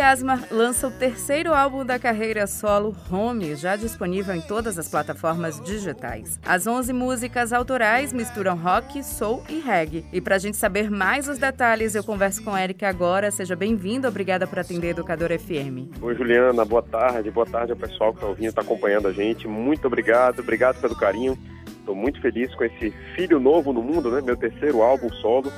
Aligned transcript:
Asmar 0.00 0.48
lança 0.50 0.88
o 0.88 0.90
terceiro 0.90 1.54
álbum 1.54 1.84
da 1.84 1.98
carreira 1.98 2.46
solo, 2.46 2.96
Home, 3.10 3.54
já 3.54 3.76
disponível 3.76 4.34
em 4.34 4.40
todas 4.40 4.78
as 4.78 4.88
plataformas 4.88 5.60
digitais. 5.60 6.38
As 6.44 6.66
11 6.66 6.92
músicas 6.92 7.52
autorais 7.52 8.12
misturam 8.12 8.56
rock, 8.56 9.02
soul 9.02 9.42
e 9.48 9.60
reggae. 9.60 10.04
E 10.12 10.20
pra 10.20 10.38
gente 10.38 10.56
saber 10.56 10.90
mais 10.90 11.28
os 11.28 11.38
detalhes, 11.38 11.94
eu 11.94 12.02
converso 12.02 12.42
com 12.42 12.56
Eric 12.56 12.84
agora. 12.84 13.30
Seja 13.30 13.54
bem-vindo, 13.54 14.08
obrigada 14.08 14.46
por 14.46 14.58
atender 14.58 14.90
Educador 14.90 15.30
FM. 15.38 16.00
Oi, 16.00 16.14
Juliana, 16.14 16.64
boa 16.64 16.82
tarde. 16.82 17.30
Boa 17.30 17.46
tarde 17.46 17.72
ao 17.72 17.78
pessoal 17.78 18.12
que 18.12 18.18
está 18.18 18.26
ouvindo, 18.26 18.48
está 18.48 18.62
acompanhando 18.62 19.08
a 19.08 19.12
gente. 19.12 19.46
Muito 19.46 19.86
obrigado, 19.86 20.40
obrigado 20.40 20.80
pelo 20.80 20.96
carinho. 20.96 21.38
Estou 21.66 21.94
muito 21.94 22.20
feliz 22.20 22.54
com 22.54 22.64
esse 22.64 22.90
filho 23.14 23.38
novo 23.38 23.72
no 23.72 23.82
mundo, 23.82 24.10
né? 24.10 24.20
Meu 24.22 24.36
terceiro 24.36 24.82
álbum 24.82 25.10
solo, 25.20 25.52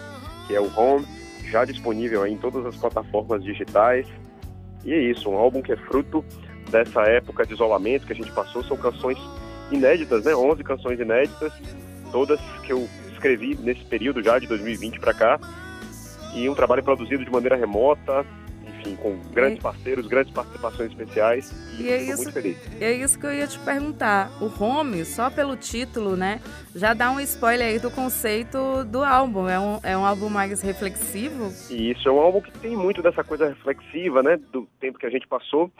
que 0.47 0.55
é 0.55 0.61
o 0.61 0.69
Home, 0.77 1.07
já 1.51 1.65
disponível 1.65 2.27
em 2.27 2.37
todas 2.37 2.67
as 2.67 2.77
plataformas 2.77 3.43
digitais. 3.43 4.07
E 4.87 4.95
é 4.95 4.99
isso, 4.99 5.29
um 5.29 5.37
álbum 5.37 5.61
que 5.61 5.73
é 5.73 5.77
fruto 5.77 6.25
dessa 6.71 7.03
época 7.03 7.45
de 7.45 7.53
isolamento 7.55 8.07
que 8.07 8.13
a 8.13 8.17
gente 8.17 8.31
passou. 8.31 8.63
São 8.63 8.77
canções 8.77 9.19
inéditas, 9.73 10.25
né? 10.25 10.35
11 10.35 10.63
canções 10.63 11.01
inéditas, 11.01 11.53
todas 12.13 12.41
que 12.63 12.73
eu 12.73 12.89
escrevi 13.13 13.57
nesse 13.57 13.85
período 13.85 14.23
já 14.23 14.39
de 14.39 14.47
2020 14.47 15.01
para 15.01 15.13
cá. 15.13 15.41
E 16.35 16.49
um 16.49 16.55
trabalho 16.55 16.85
produzido 16.85 17.25
de 17.25 17.31
maneira 17.31 17.57
remota, 17.57 18.25
enfim, 18.87 18.97
com 18.97 19.17
grandes 19.33 19.63
parceiros, 19.63 20.07
grandes 20.07 20.33
participações 20.33 20.91
especiais. 20.91 21.51
E, 21.79 21.83
E 21.85 21.91
é 21.91 22.03
isso- 22.03 22.17
muito 22.23 22.33
feliz. 22.33 22.57
E 22.81 22.85
é 22.85 22.93
isso 22.93 23.19
que 23.19 23.27
eu 23.27 23.35
ia 23.35 23.47
te 23.47 23.59
perguntar. 23.61 24.31
O 24.41 24.47
Home, 24.63 25.05
só 25.05 25.31
pelo 25.31 25.57
título, 25.57 26.17
né, 26.17 26.41
já 26.75 26.95
dá 26.95 27.11
um 27.11 27.21
spoiler 27.21 27.67
aí 27.69 27.79
do 27.79 27.91
conceito 27.91 28.85
do 28.85 29.03
álbum. 29.03 29.49
É 29.49 29.59
um, 29.59 29.81
é 29.83 29.97
um 29.97 30.05
álbum 30.05 30.29
mais 30.29 30.63
reflexivo? 30.63 31.51
E 31.71 31.91
isso 31.91 32.09
é 32.09 32.13
um 32.13 32.21
álbum 32.21 32.41
que 32.41 32.51
tem 32.59 32.77
muito 32.77 33.03
dessa 33.03 33.25
coisa 33.25 33.49
reflexiva, 33.49 34.23
né, 34.23 34.37
do 34.53 34.69
tempo 34.81 34.99
que 34.99 35.07
a 35.07 35.11
gente 35.11 35.27
passou, 35.27 35.71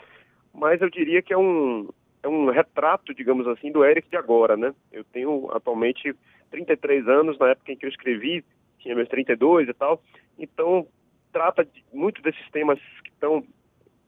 mas 0.53 0.81
eu 0.81 0.89
diria 0.89 1.21
que 1.21 1.33
é 1.33 1.37
um, 1.37 1.89
é 2.23 2.27
um 2.27 2.49
retrato, 2.51 3.13
digamos 3.13 3.47
assim, 3.47 3.71
do 3.71 3.85
Eric 3.85 4.09
de 4.09 4.17
agora, 4.17 4.57
né? 4.57 4.73
Eu 4.91 5.03
tenho 5.03 5.49
atualmente 5.53 6.13
33 6.51 7.07
anos, 7.07 7.37
na 7.39 7.49
época 7.49 7.71
em 7.71 7.77
que 7.77 7.85
eu 7.85 7.89
escrevi, 7.89 8.43
tinha 8.79 8.95
meus 8.95 9.07
32 9.09 9.67
e 9.67 9.73
tal, 9.73 10.01
então 10.39 10.87
trata 11.37 11.63
de, 11.63 11.83
muito 11.93 12.19
desses 12.23 12.49
temas 12.49 12.79
que 13.03 13.11
estão 13.11 13.43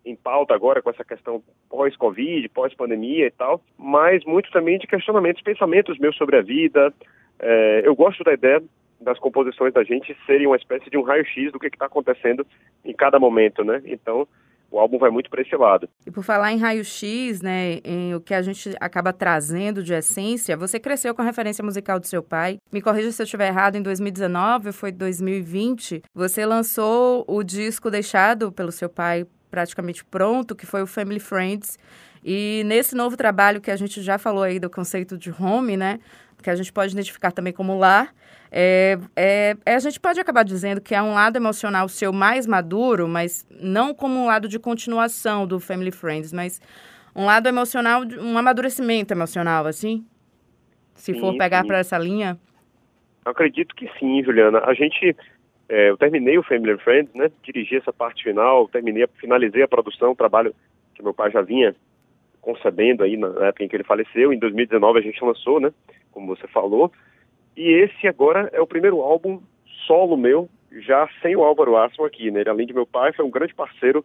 em 0.04 0.16
pauta 0.16 0.56
agora 0.56 0.82
com 0.82 0.90
essa 0.90 1.06
questão 1.06 1.44
pós-Covid, 1.70 2.50
pós-pandemia 2.50 3.28
e 3.28 3.32
tal, 3.32 3.62
mas 3.78 4.26
muito 4.26 4.50
também 4.52 4.80
de 4.80 4.88
questionamentos, 4.88 5.44
pensamentos 5.44 6.00
meus 6.00 6.18
sobre 6.18 6.38
a 6.38 6.42
vida. 6.42 6.92
É, 7.38 7.84
eu 7.86 7.96
gosto 7.96 8.24
da 8.24 8.34
ideia 8.34 8.64
das 9.00 9.20
composições 9.20 9.72
da 9.72 9.84
gente 9.84 10.18
serem 10.26 10.48
uma 10.48 10.56
espécie 10.56 10.90
de 10.90 10.98
um 10.98 11.04
raio-x 11.04 11.52
do 11.52 11.60
que 11.60 11.68
está 11.68 11.86
acontecendo 11.86 12.46
em 12.84 12.94
cada 12.94 13.20
momento, 13.20 13.64
né? 13.64 13.80
Então, 13.86 14.28
o 14.72 14.80
álbum 14.80 14.98
vai 14.98 15.10
muito 15.10 15.30
para 15.30 15.42
esse 15.42 15.56
lado. 15.56 15.90
E 16.06 16.12
por 16.12 16.24
falar 16.24 16.52
em 16.52 16.58
raio-x, 16.58 17.42
né, 17.42 17.80
em 17.84 18.14
o 18.14 18.22
que 18.22 18.34
a 18.34 18.42
gente 18.42 18.76
acaba 18.80 19.12
trazendo 19.12 19.84
de 19.84 19.94
essência, 19.94 20.56
você 20.56 20.80
cresceu 20.80 21.14
com 21.16 21.22
a 21.22 21.26
referência 21.26 21.64
musical 21.64 22.00
do 22.00 22.08
seu 22.08 22.22
pai. 22.22 22.60
Me 22.72 22.82
corrija 22.82 23.12
se 23.12 23.22
eu 23.22 23.26
estiver 23.26 23.48
errado, 23.48 23.76
em 23.76 23.82
2019 23.82 24.68
ou 24.68 24.74
foi 24.74 24.92
2020, 24.92 26.04
você 26.14 26.46
lançou 26.46 27.26
o 27.28 27.44
disco 27.44 27.90
deixado 27.90 28.52
pelo 28.52 28.72
seu 28.72 28.90
pai 28.90 29.26
praticamente 29.50 30.06
pronto, 30.06 30.56
que 30.56 30.66
foi 30.66 30.82
o 30.82 30.88
Family 30.88 31.20
Friends. 31.20 31.78
E 32.24 32.64
nesse 32.66 32.96
novo 32.96 33.16
trabalho 33.16 33.62
que 33.62 33.72
a 33.72 33.76
gente 33.76 34.02
já 34.02 34.18
falou 34.18 34.44
aí 34.44 34.60
do 34.60 34.70
conceito 34.70 35.18
de 35.18 35.32
home, 35.32 35.78
né, 35.78 36.00
que 36.42 36.50
a 36.50 36.56
gente 36.56 36.72
pode 36.72 36.94
identificar 36.94 37.32
também 37.32 37.54
como 37.54 37.78
lar, 37.78 38.14
é, 38.52 38.98
é, 39.16 39.56
é, 39.66 39.76
a 39.76 39.80
gente 39.80 40.00
pode 40.00 40.20
acabar 40.20 40.44
dizendo 40.44 40.82
que 40.82 40.96
é 40.96 41.02
um 41.02 41.14
lado 41.14 41.38
emocional 41.38 41.88
seu 41.88 42.12
mais 42.12 42.48
maduro, 42.48 43.08
mas 43.08 43.48
não 43.50 43.94
como 43.94 44.20
um 44.20 44.26
lado 44.26 44.48
de 44.48 44.58
continuação 44.58 45.46
do 45.46 45.60
Family 45.60 45.92
Friends, 45.92 46.34
mas 46.34 46.60
um 47.16 47.26
lado 47.26 47.48
emocional, 47.48 48.02
um 48.20 48.38
amadurecimento 48.38 49.14
emocional, 49.14 49.66
assim? 49.66 50.06
Se 50.96 51.14
Sim, 51.14 51.20
for 51.20 51.38
pegar 51.38 51.64
para 51.64 51.78
essa 51.78 51.98
linha. 51.98 52.38
Eu 53.26 53.32
acredito 53.32 53.76
que 53.76 53.90
sim, 54.00 54.24
Juliana. 54.24 54.60
A 54.66 54.74
gente, 54.74 55.16
é, 55.70 55.90
eu 55.90 55.98
terminei 55.98 56.38
o 56.38 56.44
Family 56.44 56.78
Friends, 56.80 57.14
né? 57.14 57.30
Dirigi 57.44 57.76
essa 57.76 57.94
parte 57.94 58.24
final, 58.24 58.68
terminei, 58.68 59.06
finalizei 59.20 59.62
a 59.62 59.68
produção, 59.68 60.16
trabalho 60.16 60.56
que 60.96 61.04
meu 61.04 61.14
pai 61.14 61.32
já 61.32 61.42
vinha 61.42 61.76
concebendo 62.42 63.04
aí 63.04 63.16
na 63.16 63.28
época 63.46 63.64
em 63.64 63.68
que 63.68 63.76
ele 63.76 63.84
faleceu. 63.84 64.34
Em 64.34 64.40
2019 64.40 65.00
a 65.00 65.02
gente 65.02 65.24
lançou, 65.24 65.60
né? 65.60 65.72
Como 66.20 66.36
você 66.36 66.48
falou. 66.50 66.92
E 67.56 67.64
esse 67.64 68.06
agora 68.06 68.50
é 68.52 68.60
o 68.60 68.68
primeiro 68.68 69.00
álbum 69.00 69.42
solo 69.88 70.18
meu, 70.18 70.50
já 70.82 71.08
sem 71.22 71.34
o 71.34 71.44
Álvaro 71.44 71.78
Asson 71.78 72.04
aqui, 72.04 72.30
né? 72.30 72.42
Ele, 72.42 72.50
além 72.50 72.68
de 72.68 72.74
meu 72.74 72.86
pai, 72.86 73.14
foi 73.14 73.24
um 73.24 73.32
grande 73.32 73.56
parceiro 73.56 74.04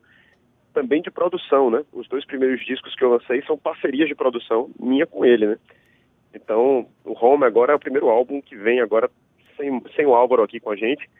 também 0.72 1.02
de 1.02 1.10
produção, 1.10 1.70
né? 1.70 1.84
Os 1.92 2.06
dois 2.06 2.24
primeiros 2.24 2.64
discos 2.64 2.94
que 2.94 3.02
eu 3.02 3.10
lancei 3.10 3.42
são 3.42 3.58
parcerias 3.58 4.08
de 4.08 4.14
produção 4.14 4.70
minha 4.78 5.06
com 5.06 5.24
ele, 5.24 5.44
né? 5.44 5.58
Então, 6.32 6.86
o 7.04 7.12
Home 7.20 7.44
agora 7.44 7.72
é 7.72 7.76
o 7.76 7.80
primeiro 7.80 8.08
álbum 8.08 8.40
que 8.40 8.54
vem 8.54 8.80
agora 8.80 9.10
sem, 9.56 9.82
sem 9.96 10.06
o 10.06 10.14
Álvaro 10.14 10.44
aqui 10.44 10.60
com 10.60 10.70
a 10.70 10.76
gente. 10.76 11.10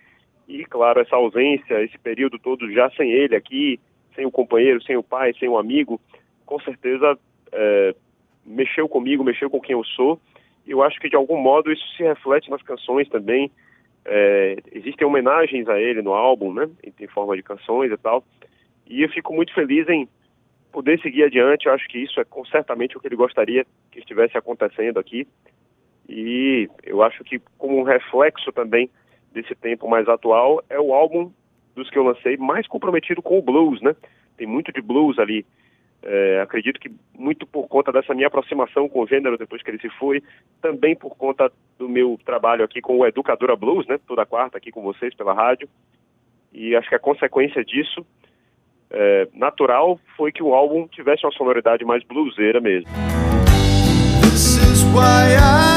E, 0.46 0.64
claro, 0.64 1.00
essa 1.00 1.16
ausência, 1.16 1.82
esse 1.82 1.98
período 1.98 2.38
todo 2.38 2.70
já 2.72 2.88
sem 2.90 3.10
ele 3.10 3.34
aqui, 3.34 3.80
sem 4.14 4.24
o 4.24 4.30
companheiro, 4.30 4.80
sem 4.84 4.96
o 4.96 5.02
pai, 5.02 5.34
sem 5.40 5.48
o 5.48 5.58
amigo, 5.58 6.00
com 6.46 6.60
certeza 6.60 7.18
é, 7.50 7.94
mexeu 8.46 8.88
comigo, 8.88 9.24
mexeu 9.24 9.50
com 9.50 9.60
quem 9.60 9.72
eu 9.72 9.84
sou. 9.84 10.20
Eu 10.66 10.82
acho 10.82 10.98
que, 10.98 11.08
de 11.08 11.16
algum 11.16 11.36
modo, 11.36 11.70
isso 11.70 11.86
se 11.96 12.02
reflete 12.02 12.50
nas 12.50 12.62
canções 12.62 13.08
também. 13.08 13.50
É, 14.04 14.56
existem 14.72 15.06
homenagens 15.06 15.68
a 15.68 15.80
ele 15.80 16.02
no 16.02 16.12
álbum, 16.12 16.52
né? 16.52 16.68
Em, 16.82 17.06
forma 17.06 17.36
de 17.36 17.42
canções 17.42 17.90
e 17.90 17.96
tal. 17.96 18.24
E 18.86 19.02
eu 19.02 19.08
fico 19.08 19.34
muito 19.34 19.52
feliz 19.54 19.88
em 19.88 20.08
poder 20.72 21.00
seguir 21.00 21.24
adiante. 21.24 21.66
Eu 21.66 21.72
acho 21.72 21.86
que 21.88 21.98
isso 21.98 22.20
é 22.20 22.24
certamente 22.50 22.96
o 22.96 23.00
que 23.00 23.08
ele 23.08 23.16
gostaria 23.16 23.66
que 23.90 23.98
estivesse 23.98 24.36
acontecendo 24.36 24.98
aqui. 24.98 25.26
E 26.08 26.68
eu 26.82 27.02
acho 27.02 27.24
que, 27.24 27.40
como 27.58 27.78
um 27.78 27.82
reflexo 27.82 28.52
também 28.52 28.90
desse 29.32 29.54
tempo 29.54 29.88
mais 29.88 30.08
atual, 30.08 30.62
é 30.68 30.78
o 30.78 30.92
álbum 30.92 31.32
dos 31.74 31.90
que 31.90 31.98
eu 31.98 32.04
lancei 32.04 32.36
mais 32.36 32.66
comprometido 32.66 33.20
com 33.20 33.38
o 33.38 33.42
blues, 33.42 33.80
né? 33.82 33.96
Tem 34.36 34.46
muito 34.46 34.72
de 34.72 34.80
blues 34.80 35.18
ali. 35.18 35.44
É, 36.06 36.40
acredito 36.42 36.78
que 36.78 36.90
muito 37.18 37.46
por 37.46 37.66
conta 37.66 37.90
dessa 37.90 38.12
minha 38.12 38.26
aproximação 38.26 38.88
com 38.88 39.00
o 39.00 39.06
gênero 39.06 39.38
depois 39.38 39.62
que 39.62 39.70
ele 39.70 39.80
se 39.80 39.88
foi, 39.90 40.22
também 40.60 40.94
por 40.94 41.16
conta 41.16 41.50
do 41.78 41.88
meu 41.88 42.18
trabalho 42.24 42.62
aqui 42.62 42.82
com 42.82 42.98
o 42.98 43.06
Educadora 43.06 43.56
Blues, 43.56 43.86
né? 43.86 43.98
Toda 44.06 44.26
quarta 44.26 44.58
aqui 44.58 44.70
com 44.70 44.82
vocês 44.82 45.14
pela 45.14 45.32
rádio. 45.32 45.66
E 46.52 46.76
acho 46.76 46.88
que 46.88 46.94
a 46.94 47.00
consequência 47.00 47.64
disso, 47.64 48.04
é, 48.90 49.28
natural, 49.32 49.98
foi 50.16 50.30
que 50.30 50.42
o 50.42 50.54
álbum 50.54 50.86
tivesse 50.86 51.24
uma 51.24 51.32
sonoridade 51.32 51.84
mais 51.84 52.04
bluseira 52.04 52.60
mesmo. 52.60 52.88
This 54.20 54.58
is 54.58 54.84
why 54.92 55.34
I 55.36 55.73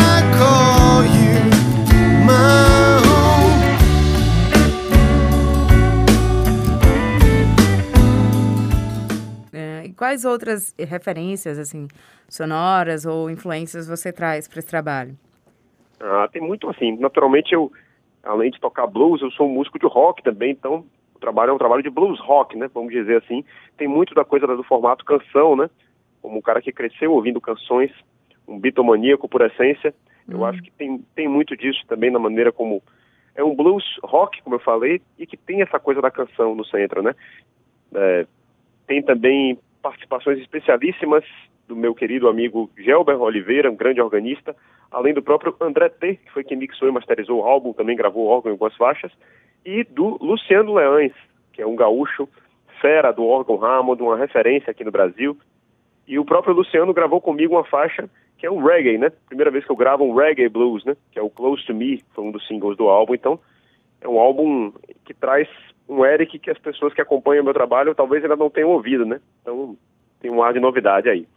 quais 10.08 10.24
outras 10.24 10.74
referências, 10.80 11.60
assim, 11.60 11.86
sonoras 12.30 13.06
ou 13.06 13.30
influências 13.30 13.90
você 13.90 14.14
traz 14.14 14.48
para 14.48 14.60
esse 14.60 14.68
trabalho? 14.68 15.18
Ah, 16.00 16.30
tem 16.32 16.42
muito 16.42 16.70
assim. 16.70 16.96
Naturalmente, 16.98 17.54
eu, 17.54 17.70
além 18.24 18.50
de 18.50 18.60
tocar 18.60 18.88
blues, 18.88 19.22
eu 19.22 19.30
sou 19.32 19.48
um 19.48 19.54
músico 19.54 19.78
de 19.78 19.86
rock 19.86 20.24
também, 20.24 20.52
então 20.52 20.86
o 21.14 21.20
trabalho 21.20 21.50
é 21.50 21.54
um 21.54 21.58
trabalho 21.58 21.84
de 21.84 21.90
blues 21.90 22.22
rock, 22.22 22.56
né? 22.56 22.70
Vamos 22.74 22.94
dizer 22.94 23.22
assim. 23.22 23.44
Tem 23.76 23.86
muito 23.86 24.16
da 24.16 24.24
coisa 24.24 24.48
do 24.48 24.64
formato 24.64 25.04
canção, 25.04 25.58
né? 25.58 25.70
Como 26.22 26.38
um 26.38 26.42
cara 26.42 26.62
que 26.62 26.72
cresceu 26.72 27.12
ouvindo 27.12 27.42
canções, 27.42 27.92
um 28.48 28.58
bitomaníaco 28.58 29.28
por 29.28 29.42
essência. 29.42 29.94
Eu 30.30 30.46
acho 30.46 30.62
que 30.62 30.72
tem, 30.72 31.04
tem 31.16 31.28
muito 31.28 31.58
disso 31.58 31.84
também 31.86 32.12
na 32.12 32.20
maneira 32.20 32.52
como. 32.52 32.82
É 33.36 33.44
um 33.44 33.54
blues 33.54 33.84
rock, 34.04 34.42
como 34.42 34.56
eu 34.56 34.60
falei, 34.60 35.02
e 35.20 35.28
que 35.28 35.36
tem 35.36 35.62
essa 35.62 35.80
coisa 35.80 36.02
da 36.02 36.10
canção 36.10 36.56
no 36.56 36.66
centro, 36.66 37.04
né? 37.04 37.14
É, 37.94 38.26
tem 38.88 39.04
também 39.04 39.60
participações 39.82 40.40
especialíssimas 40.40 41.24
do 41.68 41.76
meu 41.76 41.94
querido 41.94 42.28
amigo 42.28 42.70
Gelber 42.78 43.22
Oliveira, 43.22 43.70
um 43.70 43.76
grande 43.76 44.02
organista, 44.02 44.56
além 44.92 45.14
do 45.14 45.22
próprio 45.22 45.56
André 45.60 45.90
T, 45.90 46.16
que 46.16 46.32
foi 46.32 46.44
quem 46.44 46.58
mixou 46.58 46.88
e 46.88 46.92
masterizou 46.92 47.42
o 47.42 47.44
álbum, 47.44 47.74
também 47.74 47.96
gravou 47.96 48.28
órgão 48.28 48.50
em 48.50 48.54
algumas 48.54 48.76
faixas, 48.76 49.12
e 49.66 49.84
do 49.84 50.18
Luciano 50.24 50.74
Leães, 50.74 51.14
que 51.52 51.62
é 51.62 51.68
um 51.68 51.76
gaúcho 51.76 52.28
fera 52.82 53.12
do 53.12 53.26
órgão 53.26 53.64
Hammond, 53.64 54.02
uma 54.02 54.18
referência 54.18 54.72
aqui 54.72 54.84
no 54.84 54.92
Brasil. 54.92 55.38
E 56.08 56.18
o 56.18 56.26
próprio 56.26 56.54
Luciano 56.54 56.94
gravou 56.94 57.20
comigo 57.20 57.56
uma 57.56 57.66
faixa 57.66 58.10
que 58.38 58.46
é 58.46 58.52
um 58.52 58.64
reggae, 58.64 58.98
né? 58.98 59.12
Primeira 59.28 59.50
vez 59.50 59.66
que 59.66 59.72
eu 59.72 59.76
gravo 59.76 60.04
um 60.04 60.16
reggae 60.16 60.48
blues, 60.48 60.86
né? 60.86 60.96
Que 61.12 61.20
é 61.20 61.22
o 61.22 61.30
Close 61.30 61.66
to 61.66 61.74
Me, 61.74 62.04
foi 62.14 62.24
um 62.24 62.32
dos 62.32 62.48
singles 62.48 62.78
do 62.78 62.88
álbum. 62.88 63.16
Então, 63.16 63.40
é 64.02 64.08
um 64.08 64.20
álbum 64.20 64.72
que 65.06 65.14
traz 65.14 65.48
um 65.88 66.06
Eric 66.06 66.38
que 66.40 66.50
as 66.50 66.58
pessoas 66.58 66.94
que 66.94 67.02
acompanham 67.02 67.42
o 67.42 67.46
meu 67.46 67.54
trabalho 67.54 67.96
talvez 67.96 68.24
ainda 68.24 68.36
não 68.36 68.50
tenham 68.50 68.70
ouvido, 68.70 69.06
né? 69.06 69.20
Então, 69.42 69.78
tem 70.20 70.32
um 70.32 70.44
ar 70.44 70.54
de 70.54 70.60
novidade 70.60 71.10
aí. 71.10 71.28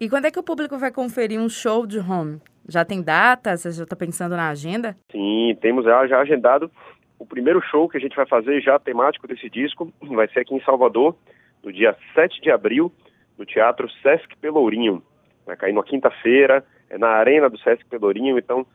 E 0.00 0.08
quando 0.08 0.26
é 0.26 0.30
que 0.30 0.38
o 0.38 0.42
público 0.42 0.78
vai 0.78 0.90
conferir 0.90 1.40
um 1.40 1.48
show 1.48 1.86
de 1.86 1.98
home? 1.98 2.40
Já 2.68 2.84
tem 2.84 3.02
data? 3.02 3.56
Você 3.56 3.70
já 3.70 3.84
está 3.84 3.96
pensando 3.96 4.36
na 4.36 4.48
agenda? 4.48 4.96
Sim, 5.10 5.56
temos 5.60 5.84
já, 5.84 6.06
já 6.06 6.20
agendado 6.20 6.70
o 7.18 7.26
primeiro 7.26 7.60
show 7.60 7.88
que 7.88 7.98
a 7.98 8.00
gente 8.00 8.16
vai 8.16 8.26
fazer 8.26 8.60
já 8.62 8.78
temático 8.78 9.28
desse 9.28 9.50
disco. 9.50 9.92
Vai 10.02 10.28
ser 10.28 10.40
aqui 10.40 10.54
em 10.54 10.62
Salvador, 10.62 11.14
no 11.62 11.72
dia 11.72 11.94
7 12.14 12.40
de 12.40 12.50
abril, 12.50 12.90
no 13.38 13.44
Teatro 13.44 13.90
Sesc 14.02 14.36
Pelourinho. 14.38 15.02
Vai 15.44 15.56
cair 15.56 15.74
na 15.74 15.82
quinta-feira, 15.82 16.64
é 16.88 16.96
na 16.96 17.08
Arena 17.08 17.50
do 17.50 17.58
Sesc 17.58 17.84
Pelourinho, 17.84 18.38
então 18.38 18.66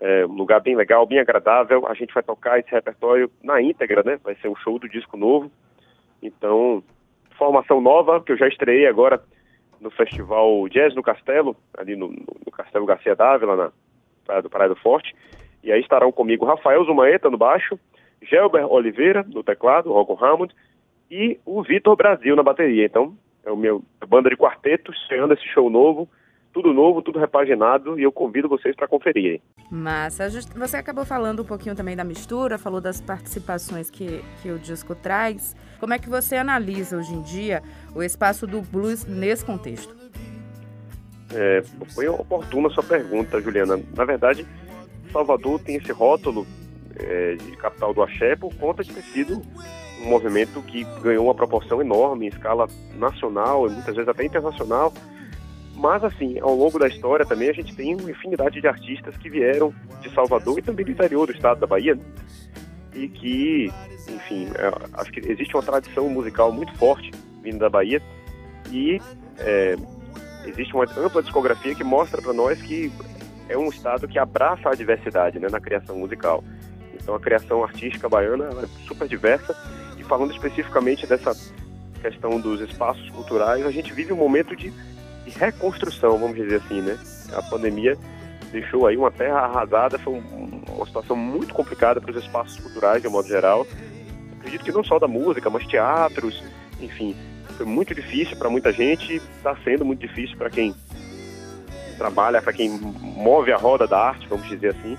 é 0.00 0.26
um 0.26 0.32
lugar 0.32 0.60
bem 0.60 0.74
legal, 0.74 1.06
bem 1.06 1.18
agradável. 1.18 1.86
A 1.86 1.94
gente 1.94 2.14
vai 2.14 2.22
tocar 2.22 2.58
esse 2.58 2.70
repertório 2.70 3.30
na 3.42 3.60
íntegra, 3.60 4.02
né? 4.02 4.18
Vai 4.24 4.34
ser 4.36 4.48
um 4.48 4.56
show 4.56 4.78
do 4.78 4.88
disco 4.88 5.16
novo. 5.16 5.50
Então, 6.22 6.82
formação 7.36 7.80
nova 7.80 8.20
que 8.22 8.32
eu 8.32 8.36
já 8.36 8.48
estreiei 8.48 8.86
agora 8.86 9.22
no 9.80 9.90
Festival 9.90 10.68
Jazz 10.68 10.94
no 10.94 11.02
Castelo, 11.02 11.56
ali 11.76 11.96
no, 11.96 12.08
no 12.08 12.52
Castelo 12.52 12.86
Garcia 12.86 13.14
Dávila, 13.14 13.56
na 13.56 13.72
Praia 14.24 14.42
do, 14.42 14.50
Praia 14.50 14.68
do 14.68 14.76
Forte. 14.76 15.14
E 15.62 15.72
aí 15.72 15.80
estarão 15.80 16.10
comigo 16.12 16.44
Rafael 16.44 16.84
Zumaeta 16.84 17.30
no 17.30 17.38
baixo, 17.38 17.78
Gelber 18.22 18.70
Oliveira 18.70 19.24
no 19.28 19.42
teclado, 19.42 19.92
órgão 19.92 20.18
Hammond, 20.22 20.54
e 21.10 21.38
o 21.44 21.62
Vitor 21.62 21.96
Brasil 21.96 22.36
na 22.36 22.42
bateria. 22.42 22.86
Então, 22.86 23.14
é 23.44 23.50
o 23.50 23.56
meu 23.56 23.82
banda 24.06 24.30
de 24.30 24.36
quarteto 24.36 24.92
estreando 24.92 25.34
esse 25.34 25.46
show 25.48 25.68
novo, 25.68 26.08
tudo 26.52 26.72
novo, 26.72 27.02
tudo 27.02 27.18
repaginado, 27.18 27.98
e 27.98 28.02
eu 28.02 28.12
convido 28.12 28.48
vocês 28.48 28.74
para 28.74 28.88
conferir. 28.88 29.40
Massa. 29.70 30.28
Você 30.56 30.76
acabou 30.76 31.04
falando 31.04 31.42
um 31.42 31.44
pouquinho 31.44 31.74
também 31.74 31.96
da 31.96 32.04
mistura, 32.04 32.58
falou 32.58 32.80
das 32.80 33.00
participações 33.00 33.88
que, 33.88 34.22
que 34.42 34.50
o 34.50 34.58
disco 34.58 34.94
traz. 34.94 35.54
Como 35.78 35.94
é 35.94 35.98
que 35.98 36.08
você 36.08 36.36
analisa 36.36 36.96
hoje 36.96 37.14
em 37.14 37.22
dia 37.22 37.62
o 37.94 38.02
espaço 38.02 38.46
do 38.46 38.60
blues 38.60 39.04
nesse 39.06 39.44
contexto? 39.44 39.94
É, 41.32 41.62
foi 41.94 42.08
oportuna 42.08 42.68
a 42.68 42.70
sua 42.70 42.82
pergunta, 42.82 43.40
Juliana. 43.40 43.80
Na 43.96 44.04
verdade, 44.04 44.44
Salvador 45.12 45.60
tem 45.60 45.76
esse 45.76 45.92
rótulo 45.92 46.44
é, 46.96 47.34
de 47.36 47.56
capital 47.56 47.94
do 47.94 48.02
axé 48.02 48.34
por 48.34 48.54
conta 48.56 48.82
de 48.82 48.92
ter 48.92 49.02
sido 49.02 49.40
um 50.02 50.08
movimento 50.08 50.60
que 50.62 50.84
ganhou 51.02 51.26
uma 51.26 51.34
proporção 51.34 51.80
enorme 51.80 52.26
em 52.26 52.28
escala 52.28 52.66
nacional 52.96 53.66
e 53.66 53.70
muitas 53.70 53.94
vezes 53.94 54.08
até 54.08 54.24
internacional. 54.24 54.92
Mas, 55.74 56.04
assim, 56.04 56.38
ao 56.40 56.54
longo 56.54 56.78
da 56.78 56.88
história 56.88 57.24
também 57.24 57.48
a 57.48 57.52
gente 57.52 57.74
tem 57.74 57.94
uma 57.94 58.10
infinidade 58.10 58.60
de 58.60 58.66
artistas 58.66 59.16
que 59.16 59.30
vieram 59.30 59.72
de 60.00 60.12
Salvador 60.12 60.58
e 60.58 60.62
também 60.62 60.84
do 60.84 60.90
interior 60.90 61.26
do 61.26 61.32
estado 61.32 61.60
da 61.60 61.66
Bahia 61.66 61.98
e 62.94 63.08
que, 63.08 63.72
enfim, 64.08 64.48
é, 64.54 65.00
acho 65.00 65.10
que 65.12 65.20
existe 65.20 65.54
uma 65.54 65.62
tradição 65.62 66.08
musical 66.08 66.52
muito 66.52 66.74
forte 66.76 67.10
vindo 67.42 67.58
da 67.58 67.70
Bahia. 67.70 68.02
E 68.70 69.00
é, 69.38 69.76
existe 70.46 70.74
uma 70.74 70.84
ampla 70.96 71.22
discografia 71.22 71.74
que 71.74 71.84
mostra 71.84 72.20
para 72.20 72.32
nós 72.32 72.60
que 72.60 72.92
é 73.48 73.56
um 73.56 73.68
estado 73.68 74.06
que 74.06 74.18
abraça 74.18 74.68
a 74.68 74.74
diversidade 74.74 75.38
né, 75.38 75.48
na 75.50 75.60
criação 75.60 75.96
musical. 75.98 76.44
Então 76.94 77.14
a 77.14 77.20
criação 77.20 77.64
artística 77.64 78.08
baiana 78.08 78.48
é 78.62 78.66
super 78.86 79.08
diversa. 79.08 79.56
E 79.98 80.04
falando 80.04 80.32
especificamente 80.32 81.06
dessa 81.06 81.32
questão 82.00 82.40
dos 82.40 82.60
espaços 82.60 83.08
culturais, 83.10 83.64
a 83.66 83.70
gente 83.70 83.92
vive 83.92 84.12
um 84.12 84.16
momento 84.16 84.56
de, 84.56 84.72
de 85.24 85.30
reconstrução, 85.30 86.18
vamos 86.18 86.36
dizer 86.36 86.56
assim, 86.64 86.80
né? 86.80 86.98
A 87.32 87.42
pandemia 87.42 87.96
deixou 88.50 88.86
aí 88.86 88.96
uma 88.96 89.10
terra 89.10 89.40
arrasada, 89.40 89.98
foi 89.98 90.14
um, 90.14 90.62
uma 90.68 90.86
situação 90.86 91.16
muito 91.16 91.54
complicada 91.54 92.00
para 92.00 92.10
os 92.10 92.16
espaços 92.16 92.58
culturais 92.58 93.00
de 93.00 93.08
um 93.08 93.12
modo 93.12 93.28
geral. 93.28 93.66
Acredito 94.38 94.64
que 94.64 94.72
não 94.72 94.82
só 94.82 94.98
da 94.98 95.06
música, 95.06 95.48
mas 95.50 95.66
teatros, 95.66 96.42
enfim, 96.80 97.14
foi 97.56 97.66
muito 97.66 97.94
difícil 97.94 98.36
para 98.36 98.48
muita 98.50 98.72
gente, 98.72 99.16
está 99.16 99.56
sendo 99.64 99.84
muito 99.84 100.00
difícil 100.00 100.36
para 100.36 100.50
quem 100.50 100.74
trabalha, 101.98 102.40
para 102.40 102.52
quem 102.52 102.70
move 102.70 103.52
a 103.52 103.56
roda 103.56 103.86
da 103.86 103.98
arte, 103.98 104.26
vamos 104.26 104.48
dizer 104.48 104.74
assim. 104.74 104.96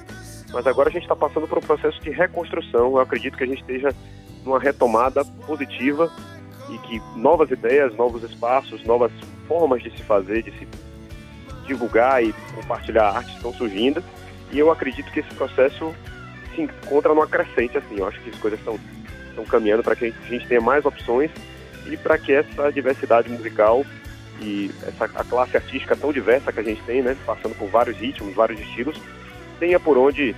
Mas 0.53 0.67
agora 0.67 0.89
a 0.89 0.91
gente 0.91 1.03
está 1.03 1.15
passando 1.15 1.47
por 1.47 1.57
um 1.57 1.61
processo 1.61 1.99
de 2.01 2.11
reconstrução. 2.11 2.91
Eu 2.91 2.99
acredito 2.99 3.37
que 3.37 3.43
a 3.43 3.47
gente 3.47 3.61
esteja 3.61 3.89
numa 4.45 4.59
retomada 4.59 5.25
positiva 5.47 6.11
e 6.69 6.77
que 6.79 7.01
novas 7.15 7.49
ideias, 7.49 7.95
novos 7.95 8.23
espaços, 8.23 8.83
novas 8.85 9.11
formas 9.51 9.83
de 9.83 9.91
se 9.91 10.01
fazer, 10.03 10.43
de 10.43 10.51
se 10.51 10.65
divulgar 11.67 12.23
e 12.23 12.33
compartilhar 12.55 13.17
arte 13.17 13.35
estão 13.35 13.53
surgindo. 13.53 14.01
E 14.49 14.57
eu 14.57 14.71
acredito 14.71 15.11
que 15.11 15.19
esse 15.19 15.35
processo 15.35 15.93
se 16.55 16.61
encontra 16.61 17.13
numa 17.13 17.27
crescente, 17.27 17.77
assim. 17.77 17.97
Eu 17.97 18.07
acho 18.07 18.17
que 18.21 18.29
as 18.29 18.37
coisas 18.37 18.57
estão, 18.59 18.79
estão 19.27 19.43
caminhando 19.43 19.83
para 19.83 19.93
que 19.93 20.05
a 20.05 20.29
gente 20.29 20.47
tenha 20.47 20.61
mais 20.61 20.85
opções 20.85 21.29
e 21.85 21.97
para 21.97 22.17
que 22.17 22.31
essa 22.31 22.71
diversidade 22.71 23.29
musical 23.29 23.85
e 24.39 24.71
essa 24.87 25.03
a 25.03 25.23
classe 25.25 25.57
artística 25.57 25.97
tão 25.97 26.13
diversa 26.13 26.53
que 26.53 26.59
a 26.61 26.63
gente 26.63 26.81
tem, 26.83 27.01
né, 27.01 27.17
passando 27.25 27.53
por 27.55 27.67
vários 27.67 27.97
ritmos, 27.97 28.33
vários 28.33 28.57
estilos, 28.61 28.97
tenha 29.59 29.81
por 29.81 29.97
onde 29.97 30.33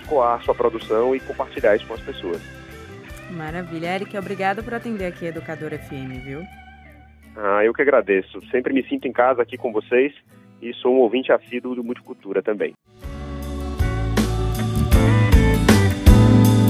escoar 0.00 0.42
sua 0.42 0.54
produção 0.54 1.14
e 1.14 1.20
compartilhar 1.20 1.76
isso 1.76 1.86
com 1.86 1.94
as 1.94 2.00
pessoas. 2.00 2.40
Maravilha. 3.30 3.94
Eric, 3.94 4.16
obrigado 4.16 4.64
por 4.64 4.72
atender 4.72 5.04
aqui 5.04 5.26
a 5.26 5.28
Educadora 5.28 5.78
FM, 5.78 6.24
viu? 6.24 6.46
Ah, 7.36 7.64
eu 7.64 7.72
que 7.72 7.82
agradeço. 7.82 8.40
Sempre 8.50 8.72
me 8.72 8.86
sinto 8.88 9.06
em 9.06 9.12
casa 9.12 9.42
aqui 9.42 9.56
com 9.56 9.72
vocês 9.72 10.12
e 10.60 10.72
sou 10.74 10.94
um 10.94 10.98
ouvinte 10.98 11.32
assíduo 11.32 11.74
do 11.74 11.84
Multicultura 11.84 12.42
também. 12.42 12.74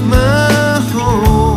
Marrom. 0.09 1.52